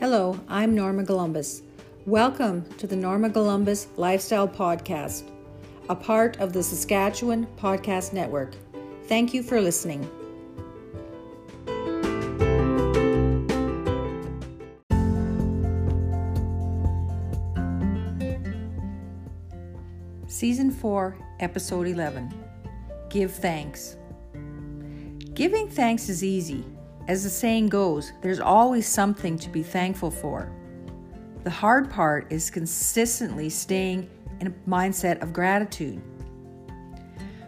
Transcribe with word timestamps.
Hello, 0.00 0.40
I'm 0.48 0.74
Norma 0.74 1.04
Columbus. 1.04 1.60
Welcome 2.06 2.64
to 2.78 2.86
the 2.86 2.96
Norma 2.96 3.28
Columbus 3.28 3.86
Lifestyle 3.98 4.48
Podcast, 4.48 5.24
a 5.90 5.94
part 5.94 6.40
of 6.40 6.54
the 6.54 6.62
Saskatchewan 6.62 7.46
Podcast 7.58 8.14
Network. 8.14 8.54
Thank 9.08 9.34
you 9.34 9.42
for 9.42 9.60
listening. 9.60 10.10
Season 20.28 20.70
4, 20.70 21.18
Episode 21.40 21.88
11 21.88 22.32
Give 23.10 23.30
Thanks. 23.30 23.98
Giving 25.34 25.68
thanks 25.68 26.08
is 26.08 26.24
easy. 26.24 26.64
As 27.10 27.24
the 27.24 27.28
saying 27.28 27.70
goes, 27.70 28.12
there's 28.20 28.38
always 28.38 28.86
something 28.86 29.36
to 29.38 29.50
be 29.50 29.64
thankful 29.64 30.12
for. 30.12 30.48
The 31.42 31.50
hard 31.50 31.90
part 31.90 32.30
is 32.30 32.50
consistently 32.50 33.50
staying 33.50 34.08
in 34.38 34.46
a 34.46 34.70
mindset 34.70 35.20
of 35.20 35.32
gratitude. 35.32 36.00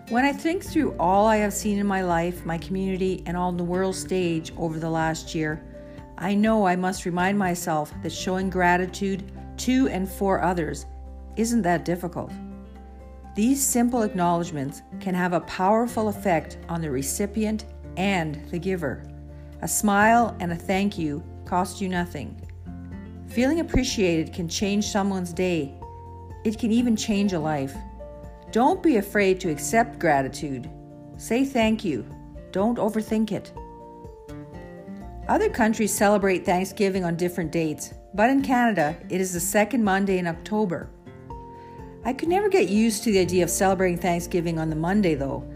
When 0.08 0.24
I 0.24 0.32
think 0.32 0.64
through 0.64 0.96
all 0.98 1.26
I 1.26 1.36
have 1.36 1.52
seen 1.52 1.78
in 1.78 1.86
my 1.86 2.02
life, 2.02 2.44
my 2.44 2.58
community, 2.58 3.22
and 3.24 3.36
on 3.36 3.56
the 3.56 3.62
world 3.62 3.94
stage 3.94 4.52
over 4.56 4.80
the 4.80 4.90
last 4.90 5.32
year, 5.32 5.62
I 6.18 6.34
know 6.34 6.66
I 6.66 6.74
must 6.74 7.04
remind 7.04 7.38
myself 7.38 7.94
that 8.02 8.10
showing 8.10 8.50
gratitude 8.50 9.30
to 9.58 9.86
and 9.90 10.08
for 10.08 10.42
others 10.42 10.86
isn't 11.36 11.62
that 11.62 11.84
difficult. 11.84 12.32
These 13.36 13.64
simple 13.64 14.02
acknowledgments 14.02 14.82
can 14.98 15.14
have 15.14 15.34
a 15.34 15.40
powerful 15.42 16.08
effect 16.08 16.58
on 16.68 16.80
the 16.80 16.90
recipient 16.90 17.66
and 17.96 18.44
the 18.50 18.58
giver. 18.58 19.04
A 19.62 19.68
smile 19.68 20.36
and 20.40 20.50
a 20.50 20.56
thank 20.56 20.98
you 20.98 21.22
cost 21.44 21.80
you 21.80 21.88
nothing. 21.88 22.36
Feeling 23.28 23.60
appreciated 23.60 24.32
can 24.32 24.48
change 24.48 24.86
someone's 24.86 25.32
day. 25.32 25.72
It 26.44 26.58
can 26.58 26.72
even 26.72 26.96
change 26.96 27.32
a 27.32 27.38
life. 27.38 27.74
Don't 28.50 28.82
be 28.82 28.96
afraid 28.96 29.38
to 29.40 29.50
accept 29.50 30.00
gratitude. 30.00 30.68
Say 31.16 31.44
thank 31.44 31.84
you. 31.84 32.04
Don't 32.50 32.78
overthink 32.78 33.30
it. 33.30 33.52
Other 35.28 35.48
countries 35.48 35.94
celebrate 35.94 36.44
Thanksgiving 36.44 37.04
on 37.04 37.16
different 37.16 37.52
dates, 37.52 37.94
but 38.14 38.28
in 38.28 38.42
Canada, 38.42 38.96
it 39.08 39.20
is 39.20 39.32
the 39.32 39.40
second 39.40 39.84
Monday 39.84 40.18
in 40.18 40.26
October. 40.26 40.90
I 42.04 42.12
could 42.12 42.28
never 42.28 42.48
get 42.48 42.68
used 42.68 43.04
to 43.04 43.12
the 43.12 43.20
idea 43.20 43.44
of 43.44 43.50
celebrating 43.50 43.98
Thanksgiving 43.98 44.58
on 44.58 44.70
the 44.70 44.76
Monday, 44.76 45.14
though. 45.14 45.48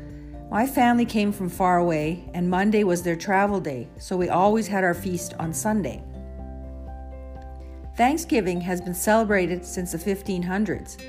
My 0.50 0.64
family 0.64 1.05
came 1.05 1.33
from 1.33 1.48
far 1.48 1.78
away, 1.78 2.25
and 2.33 2.48
Monday 2.48 2.84
was 2.84 3.02
their 3.02 3.16
travel 3.16 3.61
day, 3.61 3.89
so 3.98 4.16
we 4.16 4.28
always 4.28 4.69
had 4.69 4.84
our 4.84 4.94
feast 4.94 5.34
on 5.41 5.53
Sunday. 5.53 6.03
Thanksgiving 7.97 8.61
has 8.61 8.80
been 8.80 8.94
celebrated 8.94 9.64
since 9.64 9.92
the 9.92 9.98
1500s. 9.98 11.03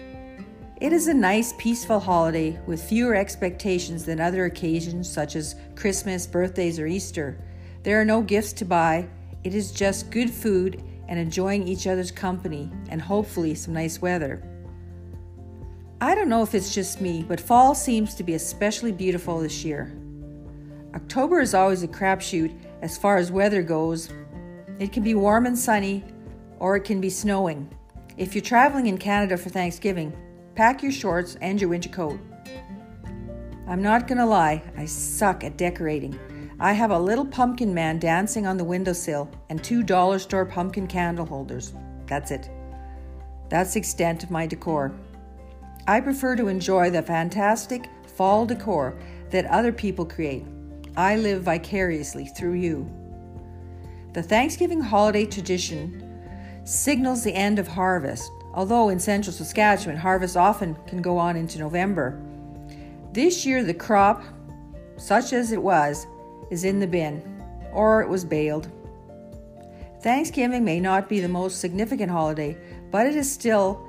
It 0.82 0.92
is 0.92 1.08
a 1.08 1.14
nice, 1.14 1.54
peaceful 1.60 2.00
holiday 2.00 2.60
with 2.66 2.82
fewer 2.82 3.14
expectations 3.14 4.06
than 4.06 4.20
other 4.20 4.46
occasions 4.46 5.08
such 5.08 5.36
as 5.36 5.56
Christmas, 5.76 6.26
birthdays, 6.26 6.80
or 6.80 6.88
Easter. 6.88 7.38
There 7.84 8.02
are 8.02 8.06
no 8.06 8.22
gifts 8.22 8.54
to 8.54 8.66
buy, 8.66 9.08
it 9.44 9.54
is 9.54 9.72
just 9.72 10.10
good 10.10 10.32
food 10.32 10.84
and 11.08 11.20
enjoying 11.20 11.68
each 11.68 11.88
other's 11.88 12.12
company 12.12 12.72
and 12.90 13.02
hopefully 13.02 13.54
some 13.54 13.74
nice 13.74 14.02
weather. 14.02 14.42
I 16.00 16.14
don't 16.14 16.30
know 16.30 16.44
if 16.44 16.54
it's 16.54 16.76
just 16.76 17.02
me, 17.02 17.26
but 17.28 17.40
fall 17.40 17.74
seems 17.74 18.14
to 18.16 18.24
be 18.24 18.36
especially 18.36 18.92
beautiful 18.92 19.40
this 19.40 19.66
year. 19.66 19.92
October 20.94 21.40
is 21.40 21.56
always 21.56 21.82
a 21.82 21.88
crapshoot 21.88 22.56
as 22.84 22.98
far 22.98 23.18
as 23.18 23.32
weather 23.32 23.64
goes. 23.64 24.10
It 24.80 24.92
can 24.92 25.02
be 25.02 25.16
warm 25.16 25.48
and 25.48 25.58
sunny, 25.58 26.04
or 26.60 26.76
it 26.76 26.84
can 26.84 27.02
be 27.02 27.10
snowing. 27.10 27.68
If 28.16 28.36
you're 28.36 28.44
traveling 28.44 28.86
in 28.86 29.00
Canada 29.00 29.38
for 29.38 29.50
Thanksgiving, 29.50 30.16
pack 30.54 30.84
your 30.84 30.92
shorts 30.92 31.36
and 31.42 31.60
your 31.60 31.72
winter 31.72 31.90
coat. 31.90 32.20
I'm 33.68 33.82
not 33.82 34.08
gonna 34.08 34.26
lie, 34.26 34.62
I 34.78 34.86
suck 34.86 35.44
at 35.44 35.58
decorating. 35.58 36.20
I 36.60 36.74
have 36.74 36.92
a 36.92 37.00
little 37.00 37.26
pumpkin 37.26 37.74
man 37.74 37.98
dancing 37.98 38.46
on 38.46 38.58
the 38.58 38.64
windowsill 38.64 39.32
and 39.50 39.64
two 39.64 39.82
dollar 39.82 40.20
store 40.20 40.46
pumpkin 40.46 40.86
candle 40.86 41.26
holders. 41.26 41.74
That's 42.06 42.30
it. 42.30 42.52
That's 43.50 43.74
the 43.74 43.80
extent 43.80 44.24
of 44.24 44.30
my 44.30 44.46
decor. 44.46 44.94
I 45.88 46.02
prefer 46.02 46.36
to 46.36 46.50
enjoy 46.50 46.90
the 46.90 47.02
fantastic 47.02 47.88
fall 48.18 48.46
decor 48.46 49.00
that 49.30 49.46
other 49.46 49.72
people 49.72 50.06
create. 50.06 50.46
I 50.98 51.16
live 51.16 51.44
vicariously 51.44 52.26
through 52.26 52.56
you. 52.56 52.92
The 54.12 54.22
Thanksgiving 54.22 54.82
holiday 54.82 55.26
tradition 55.26 56.04
signals 56.66 57.24
the 57.24 57.34
end 57.34 57.58
of 57.58 57.70
harvest, 57.70 58.30
although 58.54 58.90
in 58.90 59.00
central 59.00 59.32
Saskatchewan, 59.32 59.96
harvest 59.96 60.36
often 60.36 60.76
can 60.88 61.02
go 61.02 61.18
on 61.18 61.38
into 61.38 61.58
November. 61.58 62.22
This 63.14 63.46
year, 63.46 63.64
the 63.64 63.74
crop, 63.74 64.22
such 64.98 65.32
as 65.32 65.54
it 65.54 65.62
was, 65.62 66.06
is 66.52 66.66
in 66.66 66.82
the 66.82 66.88
bin, 66.88 67.22
or 67.72 68.02
it 68.02 68.10
was 68.10 68.26
baled. 68.26 68.70
Thanksgiving 70.02 70.66
may 70.66 70.82
not 70.82 71.08
be 71.08 71.22
the 71.22 71.30
most 71.30 71.62
significant 71.62 72.12
holiday, 72.12 72.58
but 72.92 73.08
it 73.08 73.16
is 73.16 73.32
still 73.32 73.87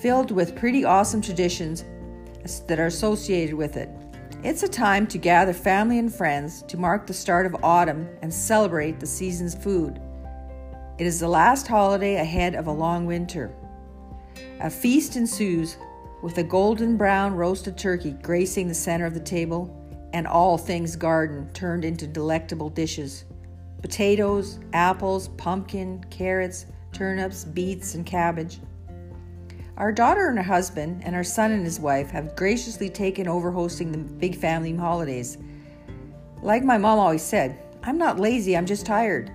filled 0.00 0.30
with 0.30 0.56
pretty 0.56 0.84
awesome 0.84 1.20
traditions 1.20 1.84
that 2.66 2.80
are 2.80 2.86
associated 2.86 3.54
with 3.54 3.76
it. 3.76 3.90
It's 4.42 4.62
a 4.62 4.68
time 4.68 5.06
to 5.08 5.18
gather 5.18 5.52
family 5.52 5.98
and 5.98 6.12
friends 6.12 6.62
to 6.68 6.78
mark 6.78 7.06
the 7.06 7.12
start 7.12 7.44
of 7.44 7.62
autumn 7.62 8.08
and 8.22 8.32
celebrate 8.32 8.98
the 8.98 9.06
season's 9.06 9.54
food. 9.54 10.00
It 10.98 11.06
is 11.06 11.20
the 11.20 11.28
last 11.28 11.68
holiday 11.68 12.16
ahead 12.16 12.54
of 12.54 12.66
a 12.66 12.72
long 12.72 13.04
winter. 13.04 13.54
A 14.60 14.70
feast 14.70 15.16
ensues 15.16 15.76
with 16.22 16.38
a 16.38 16.42
golden 16.42 16.96
brown 16.96 17.34
roasted 17.34 17.76
turkey 17.76 18.12
gracing 18.22 18.68
the 18.68 18.74
center 18.74 19.04
of 19.04 19.14
the 19.14 19.20
table 19.20 19.76
and 20.14 20.26
all 20.26 20.56
things 20.56 20.96
garden 20.96 21.50
turned 21.52 21.84
into 21.84 22.06
delectable 22.06 22.70
dishes 22.70 23.24
potatoes, 23.82 24.58
apples, 24.74 25.28
pumpkin, 25.28 26.04
carrots, 26.10 26.66
turnips, 26.92 27.44
beets, 27.44 27.94
and 27.94 28.04
cabbage. 28.04 28.58
Our 29.80 29.92
daughter 29.92 30.28
and 30.28 30.36
her 30.36 30.44
husband, 30.44 31.00
and 31.06 31.16
our 31.16 31.24
son 31.24 31.52
and 31.52 31.64
his 31.64 31.80
wife, 31.80 32.10
have 32.10 32.36
graciously 32.36 32.90
taken 32.90 33.26
over 33.26 33.50
hosting 33.50 33.90
the 33.90 33.96
big 33.96 34.36
family 34.36 34.76
holidays. 34.76 35.38
Like 36.42 36.62
my 36.62 36.76
mom 36.76 36.98
always 36.98 37.22
said, 37.22 37.58
I'm 37.82 37.96
not 37.96 38.20
lazy, 38.20 38.58
I'm 38.58 38.66
just 38.66 38.84
tired. 38.84 39.32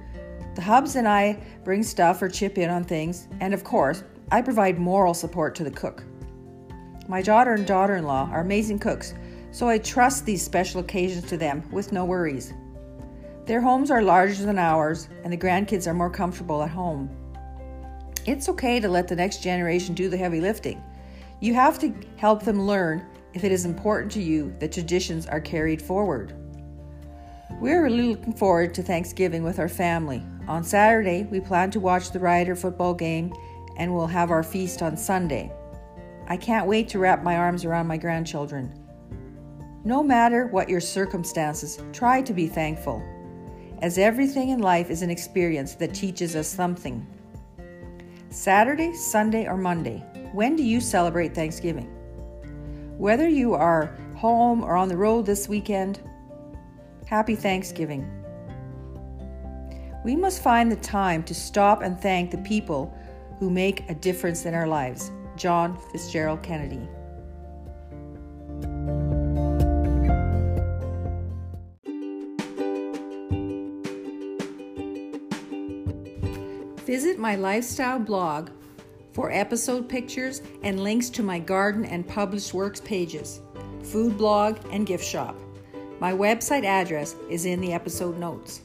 The 0.54 0.62
hubs 0.62 0.98
and 0.98 1.08
I 1.08 1.40
bring 1.64 1.82
stuff 1.82 2.22
or 2.22 2.30
chip 2.30 2.60
in 2.60 2.70
on 2.70 2.84
things, 2.84 3.28
and 3.40 3.56
of 3.56 3.64
course, 3.64 4.04
I 4.32 4.44
provide 4.44 4.78
moral 4.78 5.16
support 5.16 5.56
to 5.56 5.64
the 5.64 5.72
cook. 5.72 6.04
My 7.08 7.24
daughter 7.24 7.56
and 7.56 7.66
daughter 7.66 7.96
in 7.96 8.04
law 8.04 8.30
are 8.32 8.42
amazing 8.42 8.78
cooks, 8.78 9.16
so 9.52 9.68
I 9.68 9.80
trust 9.80 10.28
these 10.28 10.44
special 10.44 10.80
occasions 10.80 11.28
to 11.30 11.38
them 11.38 11.64
with 11.72 11.92
no 11.92 12.06
worries. 12.06 12.54
Their 13.48 13.62
homes 13.62 13.90
are 13.90 14.04
larger 14.04 14.46
than 14.46 14.60
ours, 14.60 15.10
and 15.24 15.34
the 15.34 15.38
grandkids 15.38 15.88
are 15.88 15.96
more 15.96 16.12
comfortable 16.12 16.62
at 16.62 16.70
home. 16.70 17.10
It's 18.26 18.50
okay 18.50 18.80
to 18.80 18.90
let 18.90 19.08
the 19.08 19.16
next 19.16 19.44
generation 19.44 19.94
do 19.94 20.10
the 20.10 20.18
heavy 20.18 20.42
lifting. 20.42 20.84
You 21.42 21.54
have 21.54 21.78
to 21.80 21.94
help 22.18 22.44
them 22.44 22.66
learn 22.66 23.06
if 23.36 23.44
it 23.44 23.52
is 23.52 23.66
important 23.66 24.12
to 24.14 24.22
you 24.22 24.56
that 24.60 24.72
traditions 24.72 25.28
are 25.28 25.40
carried 25.40 25.80
forward. 25.80 26.34
We're 27.62 27.84
really 27.84 28.10
looking 28.10 28.34
forward 28.34 28.74
to 28.74 28.84
Thanksgiving 28.84 29.44
with 29.44 29.60
our 29.60 29.70
family. 29.70 30.24
On 30.48 30.64
Saturday, 30.64 31.28
we 31.30 31.40
plan 31.40 31.70
to 31.72 31.80
watch 31.80 32.12
the 32.12 32.20
Rider 32.20 32.56
football 32.56 32.96
game 32.96 33.32
and 33.78 33.94
we'll 33.94 34.08
have 34.08 34.32
our 34.32 34.44
feast 34.44 34.82
on 34.82 34.98
Sunday. 34.98 35.52
I 36.28 36.38
can't 36.38 36.68
wait 36.68 36.90
to 36.90 37.00
wrap 37.00 37.24
my 37.24 37.38
arms 37.38 37.64
around 37.64 37.86
my 37.86 37.98
grandchildren. 37.98 38.74
No 39.84 40.02
matter 40.02 40.48
what 40.48 40.68
your 40.68 40.82
circumstances, 40.82 41.80
try 41.94 42.24
to 42.24 42.34
be 42.34 42.48
thankful, 42.48 43.04
as 43.84 44.00
everything 44.00 44.50
in 44.50 44.60
life 44.60 44.90
is 44.90 45.04
an 45.04 45.12
experience 45.12 45.76
that 45.76 45.94
teaches 45.94 46.36
us 46.36 46.48
something. 46.48 47.06
Saturday, 48.36 48.94
Sunday, 48.94 49.48
or 49.48 49.56
Monday, 49.56 50.04
when 50.34 50.58
do 50.58 50.64
you 50.64 50.82
celebrate 50.82 51.34
Thanksgiving? 51.34 51.86
Whether 52.98 53.30
you 53.30 53.54
are 53.54 53.98
home 54.18 54.62
or 54.62 54.76
on 54.76 54.90
the 54.90 54.98
road 54.98 55.26
this 55.26 55.48
weekend, 55.48 56.02
happy 57.06 57.38
Thanksgiving. 57.38 58.06
We 60.04 60.18
must 60.18 60.44
find 60.44 60.70
the 60.70 60.76
time 60.76 61.24
to 61.24 61.34
stop 61.34 61.82
and 61.82 61.98
thank 61.98 62.30
the 62.30 62.38
people 62.40 62.94
who 63.40 63.50
make 63.50 63.90
a 63.90 63.96
difference 63.96 64.46
in 64.46 64.54
our 64.54 64.68
lives. 64.68 65.12
John 65.38 65.80
Fitzgerald 65.94 66.44
Kennedy. 66.44 66.90
Visit 77.16 77.22
my 77.22 77.36
lifestyle 77.38 77.98
blog 77.98 78.50
for 79.14 79.32
episode 79.32 79.88
pictures 79.88 80.42
and 80.64 80.84
links 80.84 81.10
to 81.12 81.24
my 81.24 81.40
garden 81.40 81.86
and 81.86 82.06
published 82.06 82.54
works 82.54 82.82
pages, 82.82 83.40
food 83.84 84.18
blog, 84.18 84.58
and 84.70 84.86
gift 84.86 85.06
shop. 85.06 85.34
My 86.02 86.12
website 86.12 86.66
address 86.66 87.16
is 87.30 87.46
in 87.46 87.62
the 87.62 87.72
episode 87.72 88.18
notes. 88.18 88.60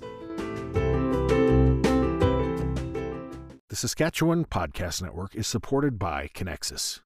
The 3.69 3.77
Saskatchewan 3.77 4.47
Podcast 4.47 5.01
Network 5.01 5.37
is 5.37 5.47
supported 5.47 5.97
by 5.97 6.29
Conexus. 6.35 7.03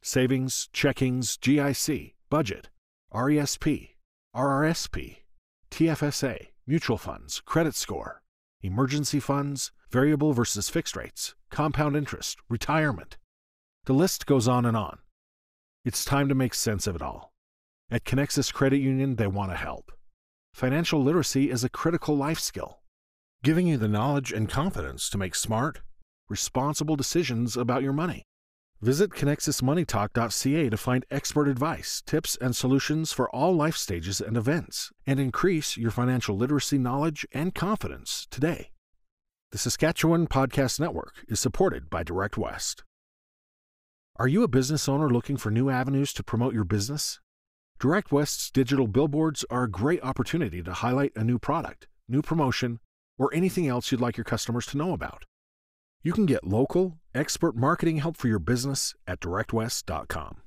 Savings, 0.00 0.68
checkings, 0.72 1.36
GIC, 1.40 2.14
budget, 2.30 2.68
RESP, 3.12 3.88
RRSP, 4.36 5.16
TFSA, 5.68 6.46
mutual 6.64 6.96
funds, 6.96 7.40
credit 7.44 7.74
score, 7.74 8.22
emergency 8.62 9.20
funds, 9.20 9.72
variable 9.90 10.32
versus 10.32 10.68
fixed 10.68 10.96
rates, 10.96 11.34
compound 11.50 11.96
interest, 11.96 12.38
retirement. 12.48 13.16
The 13.84 13.92
list 13.92 14.26
goes 14.26 14.48
on 14.48 14.64
and 14.64 14.76
on. 14.76 14.98
It's 15.84 16.04
time 16.04 16.28
to 16.28 16.34
make 16.34 16.54
sense 16.54 16.86
of 16.86 16.96
it 16.96 17.02
all. 17.02 17.32
At 17.90 18.04
Conexus 18.04 18.52
Credit 18.52 18.78
Union, 18.78 19.16
they 19.16 19.28
want 19.28 19.52
to 19.52 19.56
help. 19.56 19.92
Financial 20.52 21.02
literacy 21.02 21.50
is 21.50 21.62
a 21.62 21.68
critical 21.68 22.16
life 22.16 22.40
skill, 22.40 22.80
giving 23.44 23.66
you 23.66 23.76
the 23.76 23.86
knowledge 23.86 24.32
and 24.32 24.48
confidence 24.48 25.08
to 25.10 25.18
make 25.18 25.34
smart, 25.34 25.82
responsible 26.28 26.96
decisions 26.96 27.56
about 27.56 27.82
your 27.82 27.92
money. 27.92 28.24
Visit 28.82 29.10
ConexusMoneyTalk.ca 29.12 30.68
to 30.68 30.76
find 30.76 31.06
expert 31.10 31.48
advice, 31.48 32.02
tips, 32.04 32.36
and 32.42 32.54
solutions 32.54 33.10
for 33.10 33.30
all 33.30 33.54
life 33.54 33.76
stages 33.76 34.20
and 34.20 34.36
events, 34.36 34.92
and 35.06 35.18
increase 35.18 35.78
your 35.78 35.90
financial 35.90 36.36
literacy 36.36 36.76
knowledge 36.76 37.26
and 37.32 37.54
confidence 37.54 38.26
today. 38.30 38.70
The 39.50 39.56
Saskatchewan 39.58 40.26
Podcast 40.26 40.78
Network 40.78 41.24
is 41.26 41.40
supported 41.40 41.88
by 41.88 42.02
Direct 42.02 42.36
West. 42.36 42.84
Are 44.16 44.28
you 44.28 44.42
a 44.42 44.48
business 44.48 44.90
owner 44.90 45.08
looking 45.08 45.38
for 45.38 45.50
new 45.50 45.70
avenues 45.70 46.12
to 46.12 46.22
promote 46.22 46.52
your 46.52 46.64
business? 46.64 47.18
Direct 47.78 48.12
West's 48.12 48.50
digital 48.50 48.88
billboards 48.88 49.44
are 49.50 49.64
a 49.64 49.70
great 49.70 50.02
opportunity 50.02 50.62
to 50.62 50.74
highlight 50.74 51.12
a 51.16 51.24
new 51.24 51.38
product, 51.38 51.86
new 52.08 52.20
promotion, 52.20 52.80
or 53.16 53.32
anything 53.32 53.66
else 53.66 53.90
you'd 53.90 54.02
like 54.02 54.18
your 54.18 54.24
customers 54.24 54.66
to 54.66 54.76
know 54.76 54.92
about. 54.92 55.24
You 56.06 56.12
can 56.12 56.24
get 56.24 56.44
local, 56.44 57.00
expert 57.16 57.56
marketing 57.56 57.96
help 57.96 58.16
for 58.16 58.28
your 58.28 58.38
business 58.38 58.94
at 59.08 59.18
directwest.com. 59.18 60.45